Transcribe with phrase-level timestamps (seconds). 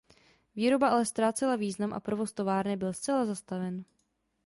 [0.57, 3.83] Výroba ale ztrácela význam a provoz továrny byl zcela zastaven.